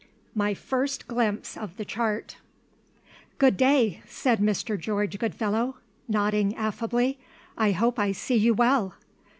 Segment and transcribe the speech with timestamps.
[0.33, 2.37] MY FIRST GLIMPSE OF THE CHART.
[3.37, 4.75] "Good day," said Mr.
[4.75, 5.75] George Goodfellow,
[6.07, 7.19] nodding affably.
[7.55, 8.95] "I hope I see you well."